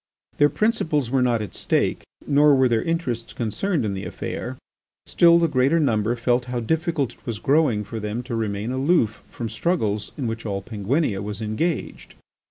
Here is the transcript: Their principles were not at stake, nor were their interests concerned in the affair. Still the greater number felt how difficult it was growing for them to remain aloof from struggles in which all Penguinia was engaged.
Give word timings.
Their 0.37 0.49
principles 0.49 1.11
were 1.11 1.21
not 1.21 1.43
at 1.43 1.53
stake, 1.53 2.03
nor 2.25 2.55
were 2.55 2.67
their 2.67 2.81
interests 2.81 3.33
concerned 3.33 3.85
in 3.85 3.93
the 3.93 4.03
affair. 4.05 4.57
Still 5.05 5.37
the 5.37 5.47
greater 5.47 5.79
number 5.79 6.15
felt 6.15 6.45
how 6.45 6.59
difficult 6.59 7.13
it 7.13 7.23
was 7.27 7.37
growing 7.37 7.83
for 7.83 7.99
them 7.99 8.23
to 8.23 8.33
remain 8.35 8.71
aloof 8.71 9.21
from 9.29 9.47
struggles 9.47 10.11
in 10.17 10.25
which 10.25 10.43
all 10.43 10.63
Penguinia 10.63 11.21
was 11.21 11.39
engaged. 11.39 12.15